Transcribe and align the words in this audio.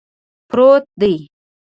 پروت 0.49 0.83
دی 0.99 1.13